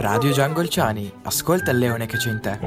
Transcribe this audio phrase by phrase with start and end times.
[0.00, 2.58] Radio Giangolciani, ascolta il leone che c'è in te.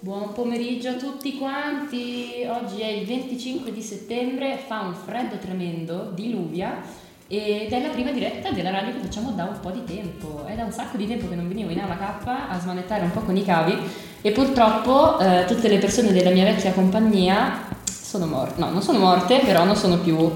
[0.00, 6.10] Buon pomeriggio a tutti quanti, oggi è il 25 di settembre, fa un freddo tremendo,
[6.12, 6.82] diluvia
[7.28, 10.56] ed è la prima diretta della radio che facciamo da un po' di tempo, è
[10.56, 13.20] da un sacco di tempo che non venivo in aula K a smanettare un po'
[13.20, 18.60] con i cavi e purtroppo eh, tutte le persone della mia vecchia compagnia sono morte,
[18.60, 20.30] no non sono morte però non sono più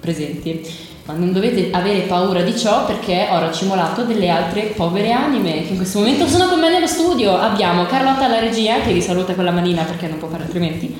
[0.00, 0.86] presenti.
[1.04, 5.70] Ma non dovete avere paura di ciò perché ho racimolato delle altre povere anime che
[5.70, 7.34] in questo momento sono con me nello studio.
[7.34, 10.94] Abbiamo Carlotta alla regia che vi saluta con la manina perché non può fare altrimenti.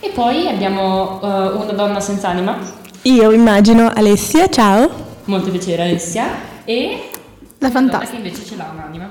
[0.00, 2.58] E poi abbiamo uh, una donna senza anima.
[3.02, 4.90] Io immagino Alessia, ciao.
[5.24, 6.26] Molto piacere Alessia.
[6.64, 7.08] E
[7.56, 8.10] la fantastica.
[8.10, 9.10] che invece ce l'ha un'anima.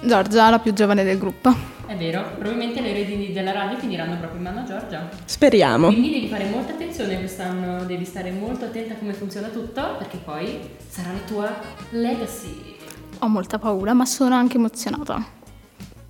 [0.00, 1.52] Giorgia, la più giovane del gruppo.
[1.92, 5.10] È vero, probabilmente le redini della radio finiranno proprio in mano a Giorgia.
[5.26, 5.88] Speriamo.
[5.88, 10.16] Quindi devi fare molta attenzione quest'anno, devi stare molto attenta a come funziona tutto, perché
[10.16, 10.58] poi
[10.88, 11.54] sarà la tua
[11.90, 12.78] legacy.
[13.18, 15.22] Ho molta paura, ma sono anche emozionata.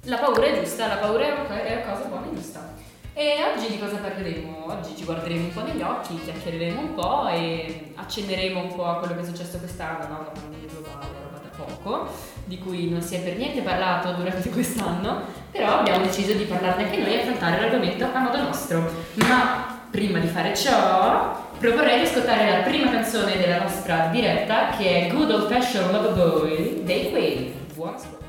[0.04, 2.74] La paura è giusta, la paura è una cosa buona e giusta.
[3.14, 4.72] E oggi di cosa parleremo?
[4.72, 8.98] Oggi ci guarderemo un po' negli occhi, chiacchiereremo un po' e accenneremo un po' a
[8.98, 10.18] quello che è successo quest'anno, no?
[10.22, 12.08] La pandemia globale, roba da poco,
[12.44, 16.84] di cui non si è per niente parlato durante quest'anno, però abbiamo deciso di parlarne
[16.84, 18.90] anche noi e affrontare l'argomento a modo nostro.
[19.28, 25.06] Ma prima di fare ciò, proporrei di ascoltare la prima canzone della nostra diretta, che
[25.06, 27.52] è Good Old Fashioned Love Boy dei Queen.
[27.74, 28.21] Buon ascolto.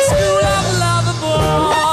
[0.00, 1.85] School of Love, boy.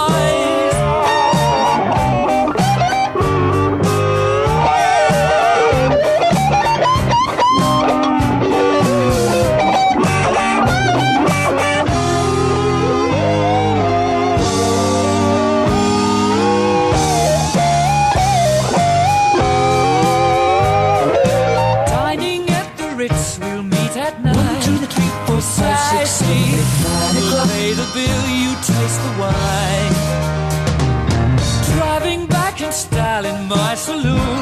[33.90, 34.33] In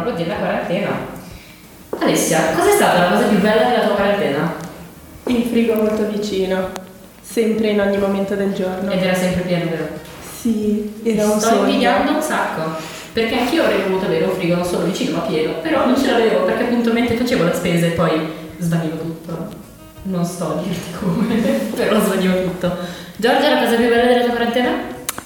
[0.00, 1.14] proprio della quarantena.
[1.98, 4.54] Alessia, cos'è stata la cosa più bella della tua quarantena?
[5.26, 6.68] Il frigo molto vicino,
[7.22, 8.90] sempre in ogni momento del giorno.
[8.90, 9.88] Ed era sempre pieno, vero?
[10.40, 11.60] Sì, era un Sto sogno.
[11.66, 12.94] invidiando un sacco.
[13.12, 16.10] Perché anch'io avrei voluto avere un frigo non solo vicino ma pieno, però non ce
[16.10, 18.28] l'avevo perché appunto mentre facevo la spesa e poi
[18.58, 19.48] svanivo tutto.
[20.02, 21.34] Non sto a dirti come,
[21.74, 22.76] però svanivo tutto.
[23.16, 24.70] Giorgia, la cosa più bella della tua quarantena?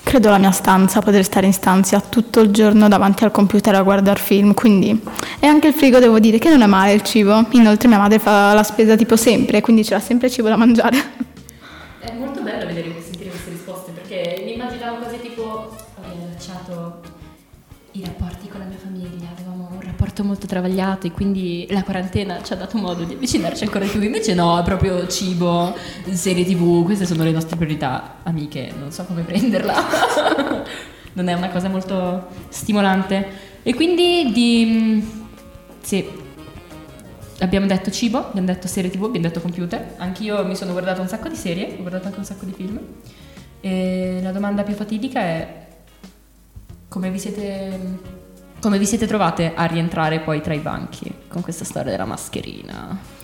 [0.02, 3.82] Credo la mia stanza, poter stare in stanza tutto il giorno davanti al computer a
[3.82, 4.98] guardare film, quindi...
[5.38, 7.46] E anche il frigo devo dire che non è male il cibo.
[7.50, 11.19] Inoltre mia madre fa la spesa tipo sempre, quindi c'era sempre cibo da mangiare.
[20.20, 23.90] Rapporto molto travagliato e quindi la quarantena ci ha dato modo di avvicinarci ancora di
[23.90, 24.02] più.
[24.02, 25.74] Invece no, è proprio cibo,
[26.10, 29.74] serie tv, queste sono le nostre priorità, amiche, non so come prenderla.
[31.14, 33.48] non è una cosa molto stimolante.
[33.62, 35.18] E quindi di...
[35.82, 36.06] Sì,
[37.40, 39.94] abbiamo detto cibo, abbiamo detto serie tv, abbiamo detto computer.
[39.98, 42.78] Anch'io mi sono guardato un sacco di serie, ho guardato anche un sacco di film.
[43.60, 45.66] E la domanda più fatidica è
[46.88, 47.78] come vi siete,
[48.60, 53.18] come vi siete trovate a rientrare poi tra i banchi con questa storia della mascherina?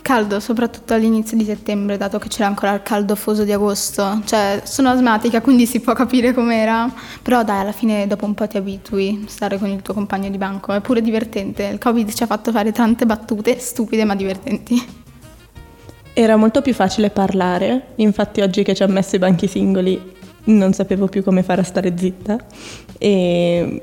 [0.00, 4.22] Caldo, soprattutto all'inizio di settembre, dato che c'era ancora il caldo foso di agosto.
[4.24, 6.90] Cioè, sono asmatica, quindi si può capire com'era.
[7.20, 10.38] Però dai, alla fine dopo un po' ti abitui, stare con il tuo compagno di
[10.38, 10.72] banco.
[10.72, 11.64] È pure divertente.
[11.64, 14.82] Il Covid ci ha fatto fare tante battute, stupide ma divertenti.
[16.14, 20.72] Era molto più facile parlare, infatti oggi che ci ha messo i banchi singoli non
[20.72, 22.38] sapevo più come fare a stare zitta.
[22.96, 23.82] E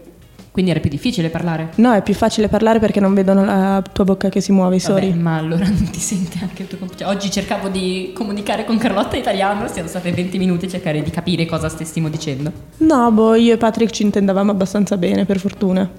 [0.56, 1.72] Quindi era più difficile parlare.
[1.76, 5.02] no, è più facile parlare perché non vedono la tua bocca che si muove, Vabbè,
[5.02, 5.14] sorry.
[5.14, 8.78] ma allora non ti sente anche il tuo comp- cioè, Oggi cercavo di comunicare con
[8.78, 12.54] Carlotta italiano, siamo state 20 minuti a cercare di capire cosa stessimo dicendo.
[12.78, 15.92] No, boh, io e Patrick ci intendavamo abbastanza bene, per fortuna.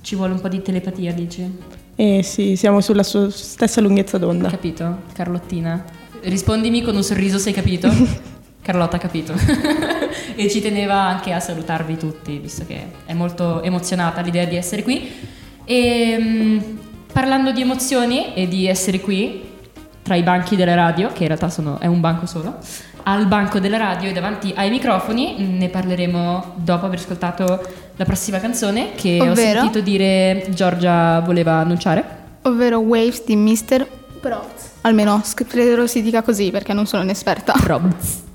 [0.00, 1.58] Ci vuole un po' di telepatia, dici?
[1.94, 4.48] E sì, siamo sulla sua stessa lunghezza d'onda.
[4.48, 5.84] Capito, Carlottina?
[6.22, 7.90] Rispondimi con un sorriso, sei capito?
[8.62, 9.34] Carlotta ha capito.
[10.34, 14.82] e ci teneva anche a salutarvi tutti, visto che è molto emozionata l'idea di essere
[14.82, 15.10] qui.
[15.64, 16.58] E mm,
[17.12, 19.50] parlando di emozioni e di essere qui,
[20.02, 22.56] tra i banchi della radio, che in realtà sono, è un banco solo,
[23.04, 27.60] al banco della radio e davanti ai microfoni, mm, ne parleremo dopo aver ascoltato
[27.96, 29.60] la prossima canzone che ho Ovvero?
[29.60, 32.20] sentito dire Giorgia voleva annunciare.
[32.42, 33.86] Ovvero Waves di Mr.
[34.20, 34.70] Proz.
[34.82, 37.52] Almeno credo si dica così perché non sono un'esperta.
[37.52, 38.30] Probs.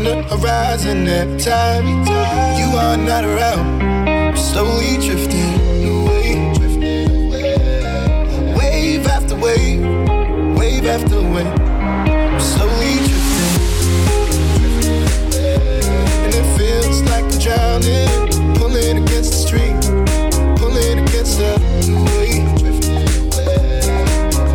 [0.00, 1.86] On the horizon every time
[2.58, 3.82] you are not around.
[4.08, 6.54] I'm slowly drifting away.
[8.56, 9.82] Wave after wave,
[10.56, 11.46] wave after wave.
[11.46, 13.56] I'm slowly drifting,
[16.24, 19.76] and it feels like I'm drowning, pulling against the stream
[20.56, 21.52] pulling against the
[22.16, 22.48] wave.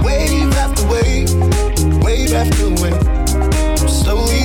[0.03, 1.29] Wave after wave,
[2.03, 3.07] wave after wave.
[3.81, 4.44] I'm slowly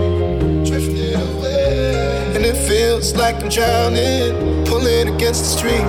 [2.51, 5.87] it feels like I'm drowning, pulling against the stream,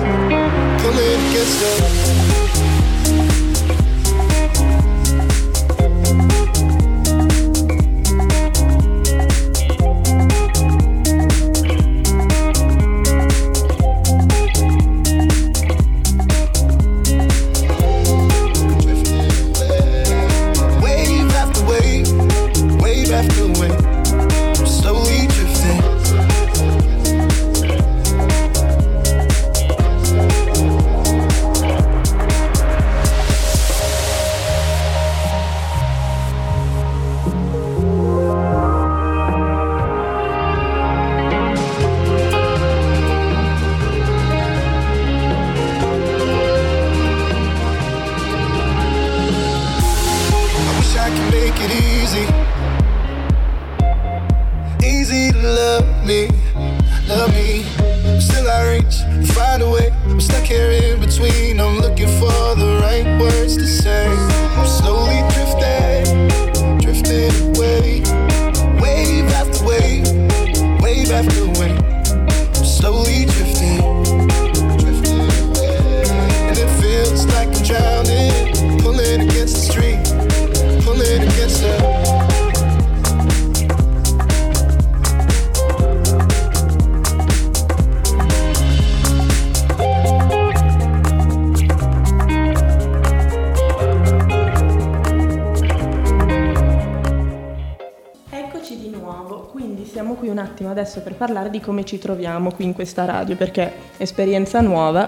[0.79, 2.82] pulling against the.
[101.93, 105.07] Ci troviamo qui in questa radio, perché esperienza nuova,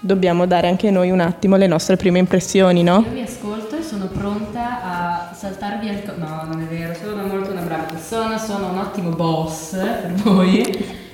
[0.00, 3.04] dobbiamo dare anche noi un attimo le nostre prime impressioni, no?
[3.06, 6.02] Io vi ascolto e sono pronta a saltarvi al...
[6.02, 10.14] co- no, non è vero, sono molto una brava persona, sono un ottimo boss per
[10.24, 10.62] voi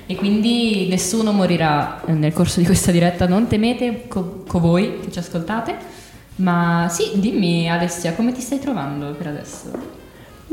[0.07, 5.11] e quindi nessuno morirà nel corso di questa diretta, non temete co, co voi che
[5.11, 6.01] ci ascoltate.
[6.37, 10.01] Ma sì, dimmi Alessia, come ti stai trovando per adesso?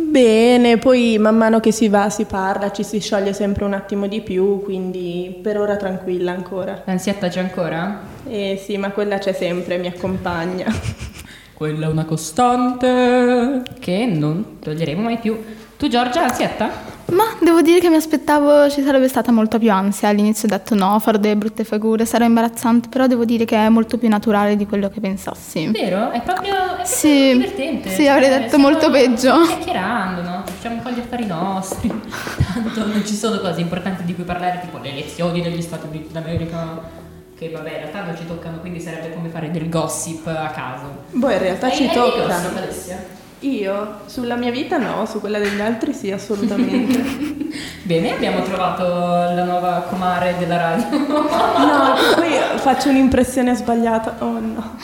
[0.09, 4.07] Bene, poi man mano che si va si parla, ci si scioglie sempre un attimo
[4.07, 6.83] di più, quindi per ora tranquilla ancora.
[6.85, 8.01] L'ansietta c'è ancora?
[8.27, 10.67] Eh sì, ma quella c'è sempre, mi accompagna.
[11.55, 15.39] Quella è una costante che non toglieremo mai più.
[15.81, 16.69] Tu Giorgia, ansietta?
[17.07, 20.09] Ma devo dire che mi aspettavo ci sarebbe stata molta più ansia.
[20.09, 23.71] All'inizio ho detto no, farò delle brutte figure, sarà imbarazzante, però devo dire che è
[23.71, 25.69] molto più naturale di quello che pensassi.
[25.69, 26.11] Vero?
[26.11, 27.89] È proprio, è proprio Sì, divertente.
[27.89, 29.41] sì, avrei detto molto peggio.
[29.47, 30.43] Chiacchierando, no?
[30.45, 31.89] Facciamo un po' gli affari nostri.
[32.53, 36.13] Tanto non ci sono cose importanti di cui parlare, tipo le elezioni negli Stati Uniti
[36.13, 36.99] d'America.
[37.39, 41.05] Che vabbè, in realtà non ci toccano, quindi sarebbe come fare del gossip a caso.
[41.13, 43.19] Boh, in realtà Hai- ci toccano.
[43.41, 44.01] Io?
[44.07, 47.49] Sulla mia vita no, su quella degli altri sì, assolutamente.
[47.83, 50.99] Bene, abbiamo trovato la nuova comare della radio.
[51.61, 54.17] No, poi faccio un'impressione sbagliata.
[54.21, 54.77] Oh no.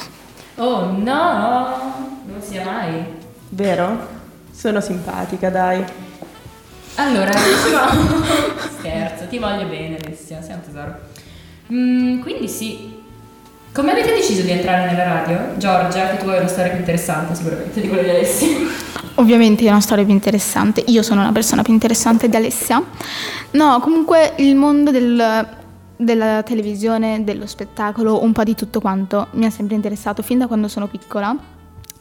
[0.57, 3.05] Oh no, non sia mai.
[3.51, 4.15] Vero?
[4.51, 5.85] Sono simpatica, dai.
[6.97, 8.23] Allora, dicevamo...
[8.79, 10.99] Scherzo, ti voglio bene Alessia, sei un tesoro.
[11.73, 12.96] Mm, quindi sì.
[13.77, 15.59] Come avete deciso di entrare nella radio?
[15.59, 18.57] Giorgia, che tu hai una storia più interessante sicuramente di quella di Alessia.
[19.17, 20.83] Ovviamente è una storia più interessante.
[20.87, 22.83] Io sono una persona più interessante di Alessia.
[23.51, 25.47] No, comunque il mondo del-
[25.95, 30.47] della televisione, dello spettacolo, un po' di tutto quanto mi ha sempre interessato fin da
[30.47, 31.37] quando sono piccola.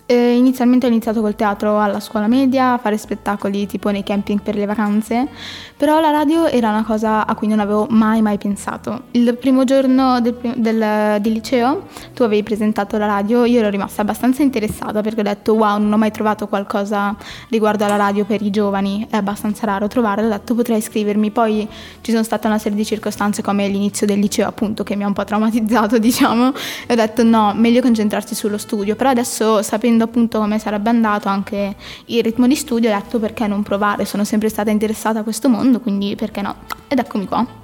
[0.08, 4.40] Eh, inizialmente ho iniziato col teatro alla scuola media, a fare spettacoli tipo nei camping
[4.40, 5.28] per le vacanze,
[5.76, 9.06] però la radio era una cosa a cui non avevo mai mai pensato.
[9.12, 14.04] Il primo giorno del, del- di liceo tu avevi presentato la radio, io ero rimasta
[14.04, 17.16] abbastanza interessata perché ho detto wow, non ho mai trovato qualcosa
[17.50, 21.68] riguardo alla radio per i giovani, è abbastanza raro trovarlo, ho detto potrei iscrivermi, poi
[22.02, 25.08] ci sono state una serie di circostanze come l'inizio del liceo appunto che mi ha
[25.08, 26.54] un po' traumatizzato diciamo.
[26.86, 31.30] E ho detto no, meglio concentrarsi sullo studio, però adesso sapendo appunto come sarebbe andato
[31.30, 31.75] anche
[32.06, 35.50] il ritmo di studio ho detto perché non provare, sono sempre stata interessata a questo
[35.50, 36.56] mondo, quindi perché no?
[36.88, 37.64] Ed eccomi qua.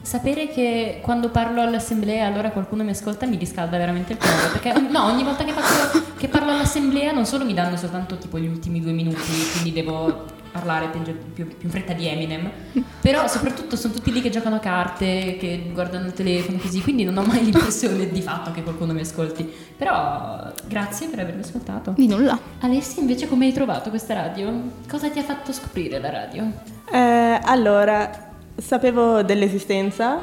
[0.00, 4.72] Sapere che quando parlo all'assemblea allora qualcuno mi ascolta mi riscalda veramente il cuore perché
[4.88, 8.46] no, ogni volta che, faccio, che parlo all'assemblea non solo mi danno soltanto tipo gli
[8.46, 12.50] ultimi due minuti quindi devo parlare più, più- più in fretta di Eminem
[13.00, 17.04] però soprattutto sono tutti lì che giocano a carte che guardano il telefono così quindi
[17.04, 21.92] non ho mai l'impressione di fatto che qualcuno mi ascolti però grazie per avermi ascoltato
[21.96, 22.38] Di nulla.
[22.60, 24.52] Alessia invece come hai trovato questa radio?
[24.88, 26.50] cosa ti ha fatto scoprire la radio?
[26.90, 30.20] Eh, allora, sapevo dell'esistenza,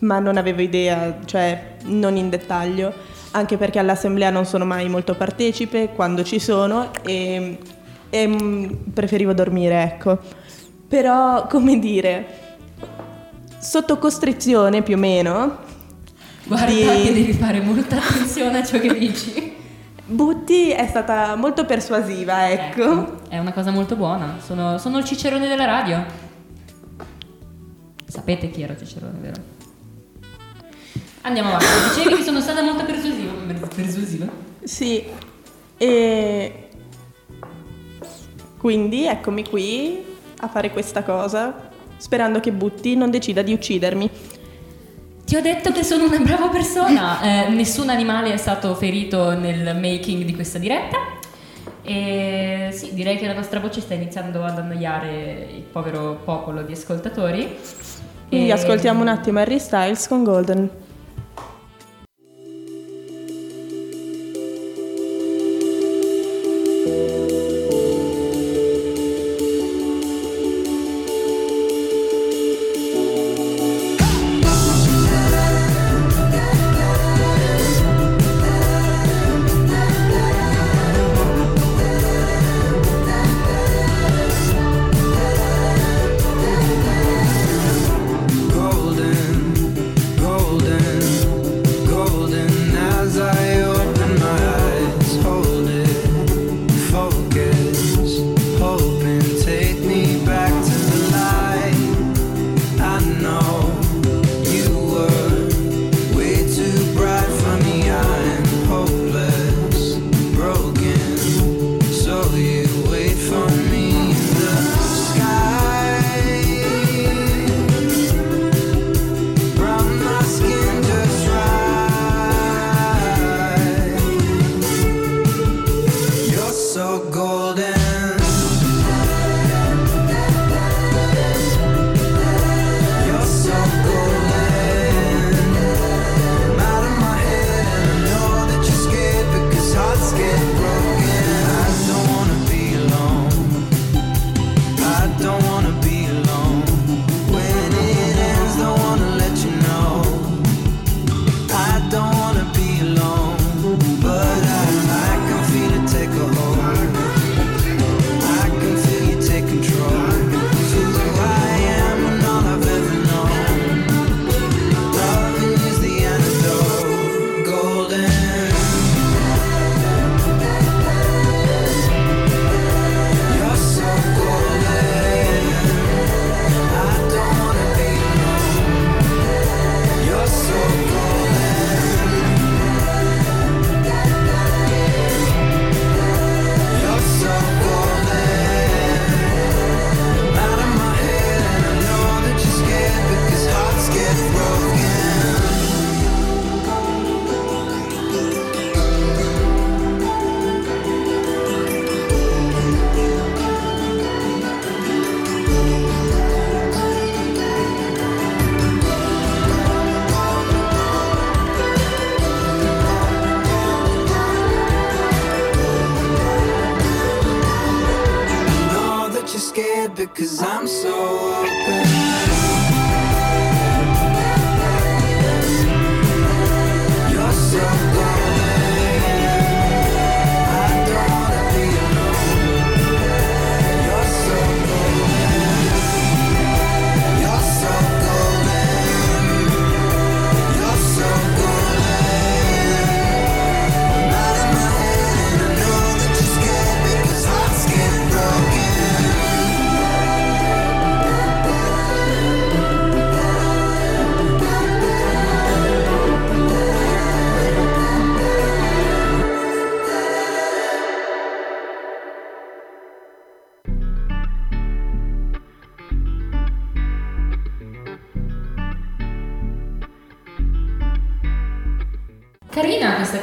[0.00, 2.92] ma non avevo idea, cioè non in dettaglio,
[3.32, 7.58] anche perché all'assemblea non sono mai molto partecipe quando ci sono e,
[8.14, 10.18] e, mm, preferivo dormire, ecco.
[10.86, 12.58] Però, come dire,
[13.58, 15.58] sotto costrizione più o meno,
[16.44, 19.52] guarda Di- che devi fare molta attenzione a ciò che dici
[20.06, 23.22] Butti è stata molto persuasiva, ecco.
[23.28, 24.36] È una cosa molto buona.
[24.44, 26.04] Sono, sono il cicerone della radio.
[28.06, 29.42] Sapete chi era Cicerone, vero?
[31.22, 31.66] Andiamo avanti.
[31.96, 33.32] Dicevi che sono stata molto persuasiva.
[33.74, 34.26] Persuasiva?
[34.62, 35.04] Sì,
[35.78, 36.63] e
[38.64, 40.02] quindi eccomi qui
[40.40, 41.68] a fare questa cosa,
[41.98, 44.08] sperando che Butti non decida di uccidermi.
[45.26, 47.20] Ti ho detto che sono una brava persona.
[47.44, 50.96] Eh, nessun animale è stato ferito nel making di questa diretta.
[51.82, 56.72] E sì, direi che la nostra voce sta iniziando ad annoiare il povero popolo di
[56.72, 57.58] ascoltatori.
[58.28, 60.56] Quindi E- ascoltiamo un attimo Harry Styles con Golden.
[60.56, 60.83] golden.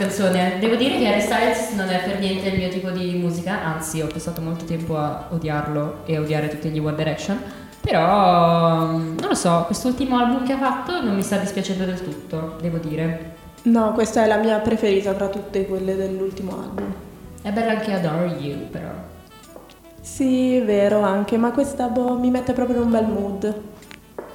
[0.01, 3.63] Canzone, devo dire che Harry Styles non è per niente il mio tipo di musica,
[3.63, 7.39] anzi ho passato molto tempo a odiarlo e a odiare tutti gli One Direction,
[7.79, 12.57] però non lo so, quest'ultimo album che ha fatto non mi sta dispiacendo del tutto,
[12.61, 13.35] devo dire.
[13.63, 16.91] No, questa è la mia preferita tra tutte quelle dell'ultimo album.
[17.43, 18.89] È bella anche Adore You però.
[20.01, 23.61] Sì, vero anche, ma questa boh, mi mette proprio in un bel mood.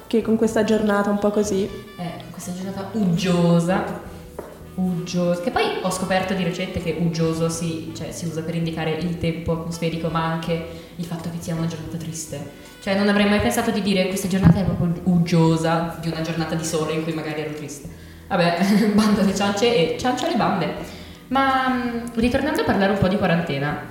[0.07, 1.63] Che con questa giornata un po' così.
[1.97, 4.06] Eh, questa giornata uggiosa.
[4.77, 5.41] Uggioso.
[5.41, 9.17] Che poi ho scoperto di recente che uggioso si, cioè, si usa per indicare il
[9.17, 12.65] tempo atmosferico, ma anche il fatto che sia una giornata triste.
[12.79, 16.53] Cioè, non avrei mai pensato di dire questa giornata è proprio uggiosa di una giornata
[16.53, 17.89] di sole in cui magari ero triste.
[18.27, 20.73] Vabbè, bando alle ciance e ciancio alle bande.
[21.29, 23.81] Ma mh, ritornando a parlare un po' di quarantena,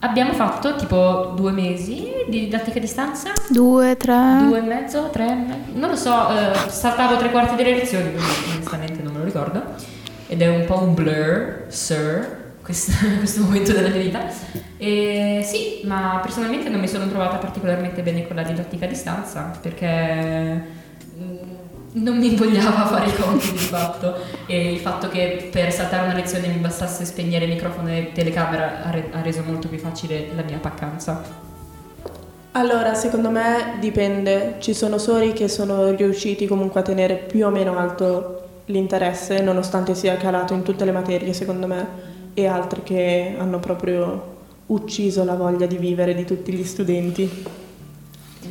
[0.00, 3.32] abbiamo fatto tipo due mesi di didattica a distanza?
[3.48, 4.38] Due, tre.
[4.46, 8.30] Due e mezzo, tre, e non lo so, eh, saltavo tre quarti delle lezioni, quindi
[8.54, 9.62] onestamente non me lo ricordo.
[10.26, 14.20] Ed è un po' un blur, sir, questo, questo momento della mia vita.
[14.76, 19.58] E sì, ma personalmente non mi sono trovata particolarmente bene con la didattica a distanza,
[19.60, 20.64] perché
[21.18, 21.36] mm,
[21.92, 24.14] non mi invogliava a fare i compiti di fatto
[24.46, 28.90] e il fatto che per saltare una lezione mi bastasse spegnere microfono e telecamera ha,
[28.90, 31.48] re- ha reso molto più facile la mia paccanza.
[32.52, 34.56] Allora, secondo me dipende.
[34.58, 39.94] Ci sono sori che sono riusciti comunque a tenere più o meno alto l'interesse, nonostante
[39.94, 41.86] sia calato in tutte le materie, secondo me,
[42.34, 47.44] e altri che hanno proprio ucciso la voglia di vivere di tutti gli studenti.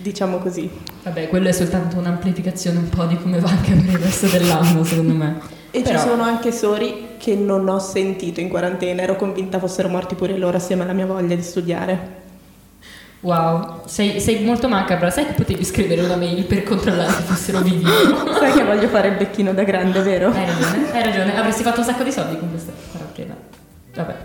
[0.01, 0.69] Diciamo così.
[1.03, 4.83] Vabbè, quello è soltanto un'amplificazione un po' di come va anche per il resto dell'anno,
[4.83, 5.39] secondo me.
[5.71, 9.89] E Però- ci sono anche sori che non ho sentito in quarantena, ero convinta fossero
[9.89, 12.17] morti pure loro assieme alla mia voglia di studiare.
[13.21, 15.09] Wow, sei, sei molto macabra.
[15.09, 17.83] Sai che potevi scrivere una mail per controllare se fossero vivi?
[18.39, 20.31] Sai che voglio fare il becchino da grande, vero?
[20.31, 21.37] Hai ragione, hai ragione.
[21.37, 23.35] Avresti fatto un sacco di soldi con questa quarantena.
[23.93, 24.15] Vabbè.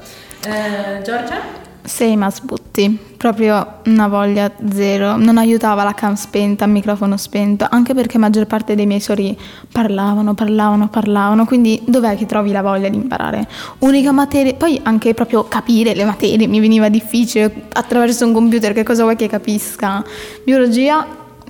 [0.46, 1.40] Eh, Giorgia?
[1.86, 7.66] Sei ma sbutti, proprio una voglia zero, non aiutava la cam spenta, il microfono spento,
[7.68, 9.38] anche perché maggior parte dei miei sori
[9.70, 13.46] parlavano, parlavano, parlavano, quindi dov'è che trovi la voglia di imparare?
[13.80, 18.82] Unica materia, poi anche proprio capire le materie mi veniva difficile attraverso un computer, che
[18.82, 20.02] cosa vuoi che capisca?
[20.42, 21.06] Biologia,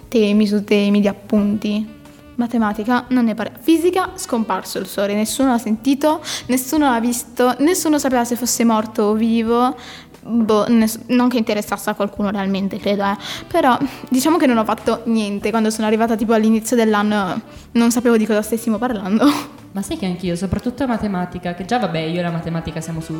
[0.08, 1.92] temi su temi di appunti.
[2.36, 3.52] Matematica non ne parla.
[3.60, 9.04] Fisica scomparso il sole, nessuno l'ha sentito, nessuno l'ha visto, nessuno sapeva se fosse morto
[9.04, 9.76] o vivo.
[10.24, 13.16] Boh, non che interessasse a qualcuno realmente, credo, eh.
[13.46, 13.76] Però
[14.08, 15.50] diciamo che non ho fatto niente.
[15.50, 17.40] Quando sono arrivata tipo all'inizio dell'anno
[17.72, 19.26] non sapevo di cosa stessimo parlando.
[19.72, 23.00] Ma sai che anch'io, soprattutto a matematica, che già vabbè, io e la matematica siamo
[23.00, 23.14] su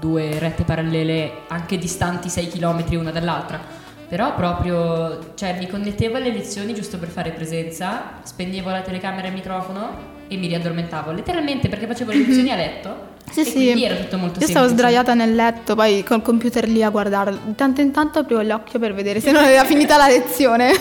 [0.00, 3.60] due rette parallele anche distanti 6 km una dall'altra.
[4.08, 9.28] Però proprio, cioè mi connettevo alle lezioni giusto per fare presenza, spegnevo la telecamera e
[9.28, 13.12] il microfono e mi riaddormentavo, letteralmente perché facevo le lezioni a letto.
[13.30, 13.52] Sì, e sì.
[13.52, 14.88] quindi era tutto molto Io stavo semplice.
[14.88, 17.36] sdraiata nel letto, poi col computer lì a guardare.
[17.44, 20.72] Di tanto in tanto aprivo l'occhio per vedere se non aveva finita la lezione.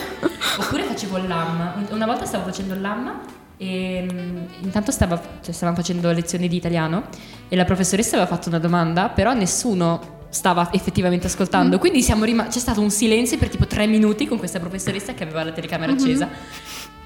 [0.59, 1.85] Oppure facevo il LAM.
[1.91, 3.19] Una volta stavo facendo il LAM
[3.57, 7.03] e mm, intanto stava, cioè, stavamo facendo lezioni di italiano
[7.47, 11.79] e la professoressa aveva fatto una domanda, però nessuno stava effettivamente ascoltando.
[11.79, 15.23] Quindi siamo rima- c'è stato un silenzio per tipo tre minuti con questa professoressa che
[15.23, 16.27] aveva la telecamera accesa.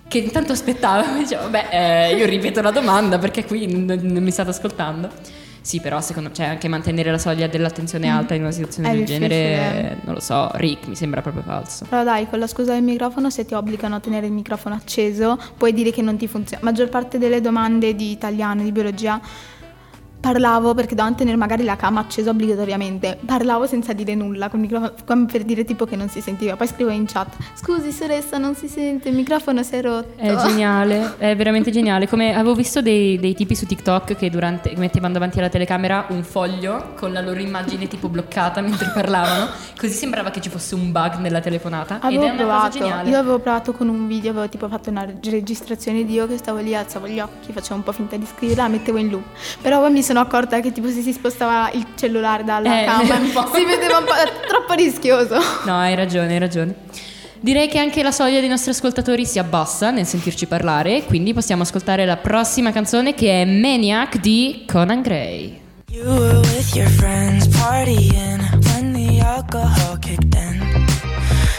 [0.08, 4.32] Che intanto aspettava diceva, vabbè, eh, io ripeto la domanda perché qui non, non mi
[4.32, 5.10] state ascoltando.
[5.68, 8.92] Sì, però secondo me cioè, anche mantenere la soglia dell'attenzione alta in una situazione È
[8.94, 9.28] del difficile.
[9.28, 11.86] genere, non lo so, Rick, mi sembra proprio falso.
[11.90, 15.38] Però dai, con la scusa del microfono, se ti obbligano a tenere il microfono acceso,
[15.58, 16.64] puoi dire che non ti funziona.
[16.64, 19.20] Maggior parte delle domande di italiano, di biologia,
[20.28, 23.18] parlavo perché dovevano tenere magari la cam accesa obbligatoriamente.
[23.26, 26.58] Parlavo senza dire nulla col microfono, come per dire tipo che non si sentiva.
[26.58, 30.20] Poi scrivo in chat, scusi soressa, non si sente, il microfono si è rotto.
[30.20, 32.10] È geniale, è veramente geniale.
[32.10, 36.24] Come avevo visto dei, dei tipi su TikTok che durante mettevano davanti alla telecamera un
[36.24, 40.92] foglio con la loro immagine tipo bloccata mentre parlavano, così sembrava che ci fosse un
[40.92, 42.00] bug nella telefonata.
[42.02, 43.10] Avevo ed è una provato, cosa geniale.
[43.10, 46.58] io avevo provato con un video, avevo tipo fatto una registrazione di io che stavo
[46.60, 49.24] lì, alzavo gli occhi, facevo un po' finta di scrivere, la mettevo in loop.
[49.62, 53.16] Però poi mi sono accorta che tipo se si spostava il cellulare dalla Eh, camera
[53.20, 53.50] un po'.
[53.54, 54.14] si vedeva un po'
[54.48, 55.36] troppo rischioso.
[55.66, 56.76] No, hai ragione, hai ragione.
[57.40, 61.62] Direi che anche la soglia dei nostri ascoltatori si abbassa nel sentirci parlare, quindi possiamo
[61.62, 65.62] ascoltare la prossima canzone che è Maniac di Conan Gray.
[65.92, 68.40] You were with your friends partying
[68.74, 70.86] when the alcohol kicked in.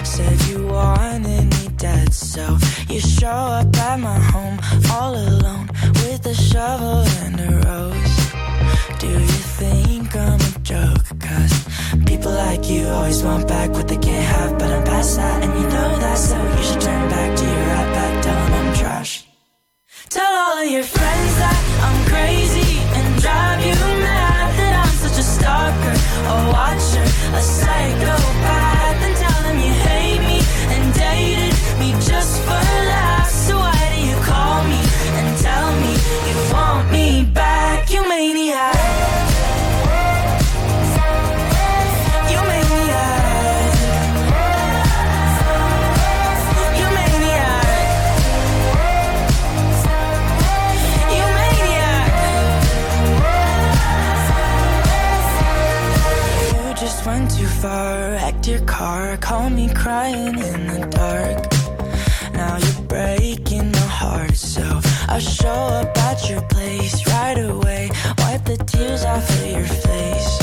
[0.03, 2.57] Said you wanted me dead, so
[2.89, 4.59] you show up at my home
[4.93, 5.69] all alone
[6.05, 8.18] with a shovel and a rose.
[8.99, 9.19] Do you
[9.61, 11.07] think I'm a joke?
[11.21, 11.55] Cause
[12.05, 15.53] people like you always want back what they can't have, but I'm past that, and
[15.55, 18.75] you know that, so you should turn back to your right back, tell 'em I'm
[18.75, 19.25] trash.
[20.09, 25.19] Tell all of your friends that I'm crazy and drive you mad that I'm such
[25.19, 25.97] a stalker,
[26.33, 27.07] a watcher,
[27.39, 28.58] a psychopath.
[59.99, 61.39] Crying in the dark.
[62.33, 67.91] Now you're breaking my heart, so I'll show up at your place right away.
[68.19, 70.38] Wipe the tears off of your face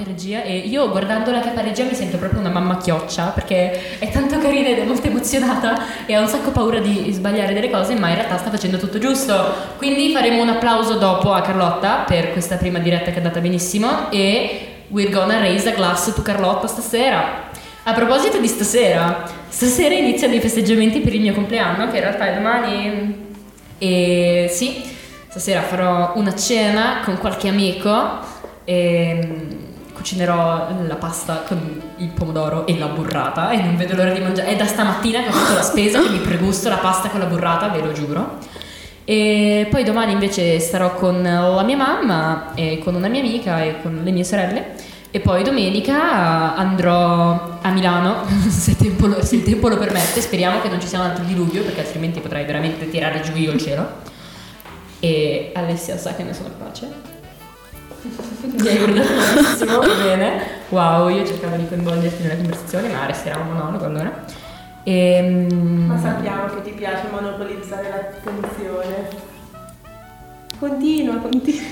[0.00, 3.98] in regia e io guardandola che fa regia mi sento proprio una mamma chioccia perché
[3.98, 7.70] è tanto carina ed è molto emozionata e ha un sacco paura di sbagliare delle
[7.70, 9.54] cose ma in realtà sta facendo tutto giusto.
[9.76, 14.10] Quindi faremo un applauso dopo a Carlotta per questa prima diretta che è andata benissimo
[14.10, 17.48] e we're gonna raise a glass to Carlotta stasera.
[17.82, 22.26] A proposito di stasera, stasera iniziano i festeggiamenti per il mio compleanno che in realtà
[22.26, 23.28] è domani
[23.78, 24.82] e sì,
[25.28, 29.69] stasera farò una cena con qualche amico e mm,
[30.00, 34.48] cucinerò la pasta con il pomodoro e la burrata e non vedo l'ora di mangiare.
[34.48, 37.68] È da stamattina che ho fatto la spesa, quindi pregusto la pasta con la burrata,
[37.68, 38.38] ve lo giuro.
[39.04, 43.82] E poi domani invece starò con la mia mamma e con una mia amica e
[43.82, 44.88] con le mie sorelle.
[45.10, 50.22] E poi domenica andrò a Milano, se il tempo lo, se il tempo lo permette.
[50.22, 53.52] Speriamo che non ci sia un altro diluvio, perché altrimenti potrei veramente tirare giù io
[53.52, 53.86] il cielo.
[54.98, 57.19] E Alessia sa che ne sono capace.
[58.02, 60.42] Mi hai guardato benissimo, bene.
[60.70, 64.24] Wow, io cercavo di coinvolgerti nella conversazione, ma resterà un monologo allora.
[64.82, 69.08] E, Ma sappiamo che ti piace monopolizzare l'attenzione.
[70.58, 71.62] Continua, continua.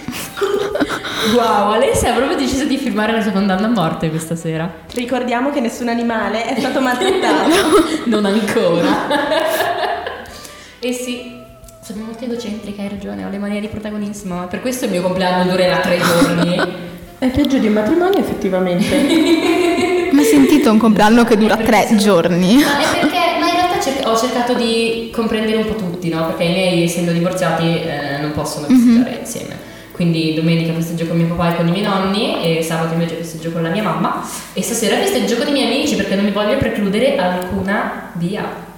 [1.34, 4.70] Wow, Alessia ha proprio deciso di firmare la sua condanna a morte questa sera.
[4.94, 7.54] Ricordiamo che nessun animale è stato maltrattato.
[8.06, 8.86] non ancora.
[10.78, 11.38] e sì,
[12.18, 14.46] molto egocentrica, hai ragione, ho le manie di protagonismo.
[14.48, 16.57] Per questo il mio compleanno durerà tre giorni.
[17.18, 20.09] È peggio di un matrimonio effettivamente.
[20.11, 22.57] Ma hai sentito un compleanno che dura tre giorni?
[22.57, 26.26] Ma è perché, ma in realtà cer- ho cercato di comprendere un po' tutti, no?
[26.26, 29.57] Perché i miei, essendo divorziati, eh, non possono festeggiare insieme.
[29.92, 33.50] Quindi domenica festeggio con mio papà e con i miei nonni e sabato invece festeggio
[33.52, 36.57] con la mia mamma e stasera festeggio con i miei amici perché non mi voglio
[36.57, 38.68] precludere alcuna via.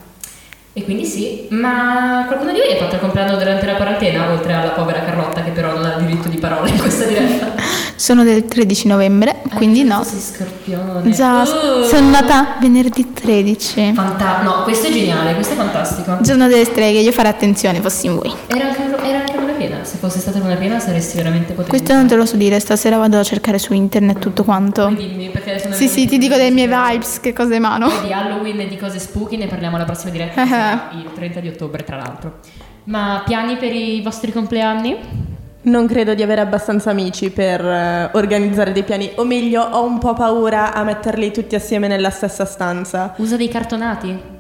[0.73, 4.53] E quindi sì, ma qualcuno di voi ha fatto il compleanno durante la quarantena, oltre
[4.53, 7.55] alla povera Carlotta che però non ha diritto di parola in questa diretta?
[7.97, 10.05] Sono del 13 novembre, quindi no.
[10.05, 11.11] Sei scorpione.
[11.11, 11.83] Già, Uh.
[11.85, 13.93] sono nata venerdì 13.
[13.95, 16.19] Fanta- no, questo è geniale, questo è fantastico.
[16.21, 18.33] Giorno delle streghe, io farei attenzione, fossi in voi.
[18.47, 21.69] Era anche, era anche luna piena, se fosse stata luna piena saresti veramente potente.
[21.71, 24.85] Questo non te lo so dire, stasera vado a cercare su internet tutto quanto.
[24.87, 27.89] Poi dimmi, perché sono Sì, sì, ti dico delle mie vibes, che cose mano.
[28.03, 31.41] Di Halloween e di cose spooky ne parliamo alla prossima diretta, che sarà il 30
[31.41, 32.39] di ottobre tra l'altro.
[32.85, 34.97] Ma piani per i vostri compleanni?
[35.63, 39.99] Non credo di avere abbastanza amici per eh, organizzare dei piani, o meglio, ho un
[39.99, 43.13] po' paura a metterli tutti assieme nella stessa stanza.
[43.17, 44.39] Usa dei cartonati?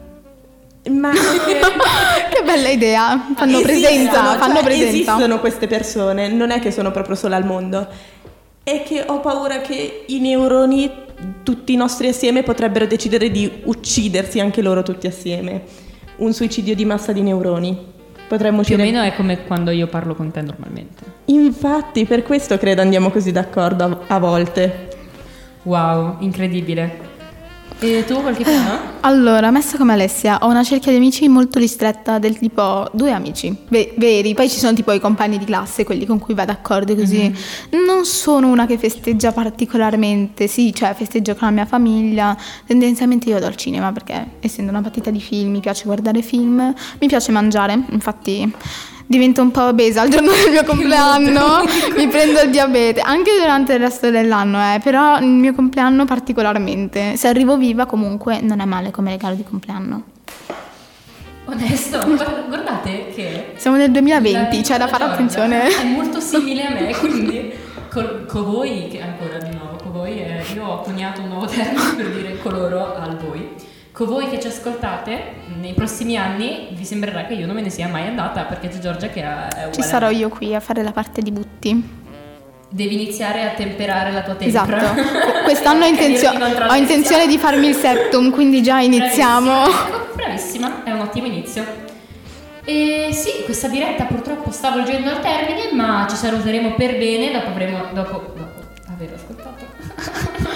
[0.88, 1.10] Ma
[2.30, 4.88] Che bella idea, fanno Esistono, presenza, cioè, fanno presenza.
[4.88, 7.86] Esistono queste persone, non è che sono proprio sole al mondo.
[8.62, 10.90] È che ho paura che i neuroni,
[11.42, 15.64] tutti i nostri assieme, potrebbero decidere di uccidersi anche loro tutti assieme.
[16.16, 17.88] Un suicidio di massa di neuroni.
[18.26, 21.02] Potremmo Più o meno è come quando io parlo con te normalmente.
[21.26, 24.88] Infatti, per questo credo andiamo così d'accordo a, a volte.
[25.64, 27.09] Wow, incredibile.
[27.82, 28.78] E tu qualche piano?
[29.00, 33.56] Allora, messa come Alessia, ho una cerchia di amici molto ristretta, del tipo due amici
[33.68, 36.94] ve- veri, poi ci sono tipo i compagni di classe, quelli con cui vado d'accordo
[36.94, 37.34] così.
[37.86, 43.36] Non sono una che festeggia particolarmente, sì, cioè festeggio con la mia famiglia, tendenzialmente io
[43.36, 47.32] vado al cinema perché essendo una partita di film mi piace guardare film, mi piace
[47.32, 48.52] mangiare, infatti
[49.10, 51.64] divento un po' obesa il giorno del mio compleanno,
[51.96, 57.16] mi prendo il diabete, anche durante il resto dell'anno, eh, però il mio compleanno particolarmente.
[57.16, 60.02] Se arrivo viva comunque non è male come regalo di compleanno.
[61.46, 65.66] Onesto, guarda- guardate che Siamo nel 2020, La c'è da fare attenzione.
[65.66, 67.52] È molto simile a me, quindi
[67.90, 71.46] col- con voi, che ancora di nuovo, con voi, eh, io ho coniato un nuovo
[71.46, 73.48] termine per dire coloro al voi.
[74.00, 77.68] Con voi che ci ascoltate, nei prossimi anni vi sembrerà che io non me ne
[77.68, 80.82] sia mai andata perché c'è Giorgia che è uguale Ci sarò io qui a fare
[80.82, 81.98] la parte di Butti.
[82.70, 84.94] Devi iniziare a temperare la tua tempra.
[84.94, 85.02] Esatto.
[85.44, 89.64] Quest'anno ho, intenzio- ho intenzione di farmi il septum, quindi già iniziamo.
[89.64, 91.62] Bravissima, ecco, bravissima, è un ottimo inizio.
[92.64, 97.48] E sì, questa diretta purtroppo sta volgendo al termine, ma ci saluteremo per bene dopo
[97.48, 98.60] avremo dopo, dopo
[98.94, 99.66] aver ascoltato.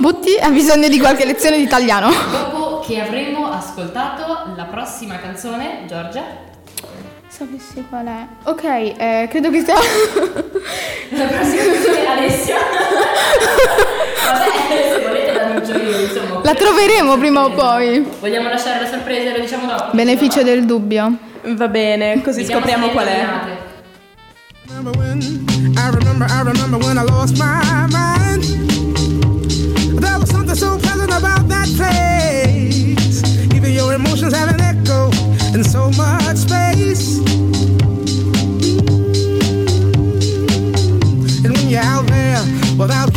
[0.00, 2.08] Butti ha bisogno di qualche lezione di italiano.
[2.10, 6.22] Dopo che avremo ascoltato la prossima canzone, Giorgia.
[7.28, 8.26] Sapessi qual è.
[8.44, 9.74] Ok, eh, credo che sia.
[11.12, 12.56] La prossima canzone Alessia.
[14.24, 16.40] Vabbè, se volete la annuncio io, insomma.
[16.44, 18.06] La troveremo prima o poi.
[18.20, 19.90] Vogliamo lasciare la sorpresa e lo diciamo dopo?
[19.94, 21.12] Beneficio del dubbio.
[21.42, 23.26] Va bene, così Vediamo scopriamo qual è.
[24.66, 25.20] remember when
[25.76, 28.29] I remember I remember when I lost my mind.
[30.50, 33.22] There something so pleasant about that place.
[33.54, 35.06] Even your emotions have an echo
[35.54, 37.18] in so much space.
[41.44, 42.10] And when you're out
[42.80, 43.09] Ever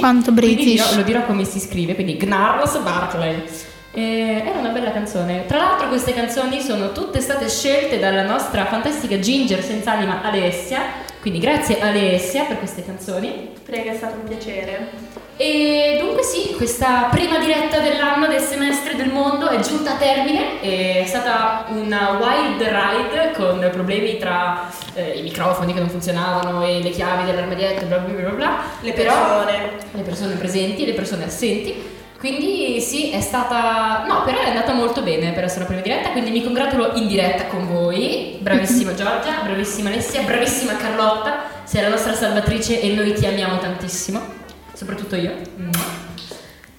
[0.00, 0.64] Quanto British.
[0.72, 3.44] dirò- lo dirò come si scrive, quindi Gnarls Barkley.
[3.92, 5.46] Eh, era una bella canzone.
[5.46, 10.80] Tra l'altro queste canzoni sono tutte state scelte dalla nostra fantastica Ginger senza anima Alessia.
[11.20, 13.50] Quindi grazie Alessia per queste canzoni.
[13.64, 14.90] Prega, è stato un piacere.
[15.36, 20.60] E dunque sì, questa prima diretta dell'anno del semestre del mondo è giunta a termine,
[20.60, 26.82] è stata una wild ride con problemi tra eh, i microfoni che non funzionavano e
[26.82, 28.62] le chiavi dell'armadietto, bla bla bla bla.
[28.80, 29.70] Le Però- persone.
[29.90, 31.98] le persone presenti le persone assenti.
[32.20, 34.04] Quindi sì, è stata...
[34.06, 37.08] No, però è andata molto bene per essere la prima diretta, quindi mi congratulo in
[37.08, 38.36] diretta con voi.
[38.42, 44.20] Bravissima Giorgia, bravissima Alessia, bravissima Carlotta, sei la nostra salvatrice e noi ti amiamo tantissimo,
[44.74, 45.32] soprattutto io.
[45.58, 45.70] Mm.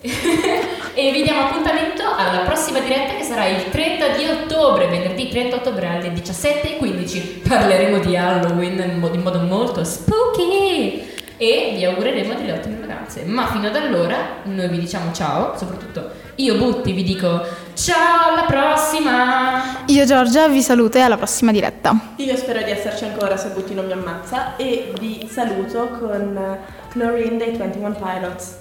[1.02, 5.56] e vi diamo appuntamento alla prossima diretta che sarà il 30 di ottobre, venerdì 30
[5.56, 7.48] ottobre alle 17.15.
[7.48, 13.24] Parleremo di Halloween in modo, in modo molto spooky e vi augureremo delle ottime vacanze.
[13.24, 17.42] Ma fino ad allora noi vi diciamo ciao, soprattutto io Butti vi dico
[17.74, 19.84] ciao alla prossima!
[19.88, 21.96] Io Giorgia vi saluto e alla prossima diretta.
[22.18, 26.58] Io spero di esserci ancora se Butti non mi ammazza e vi saluto con
[26.90, 28.61] Chlorine dei 21 Pilots.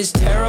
[0.00, 0.39] is terrible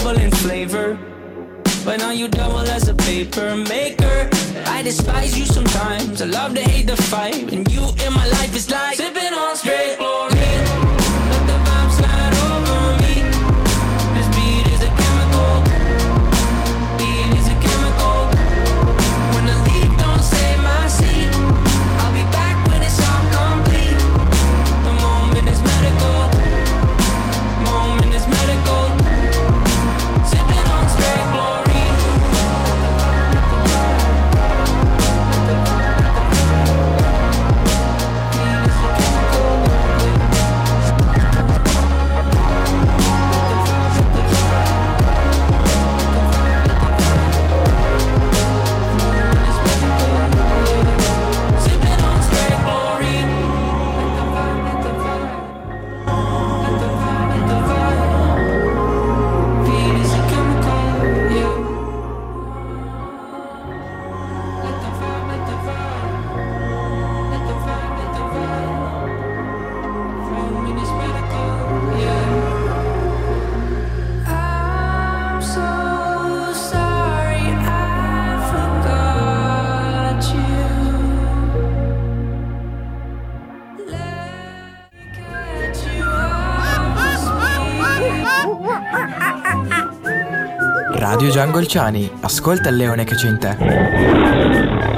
[91.42, 94.91] Radio Giangolciani, ascolta il leone che c'è in te.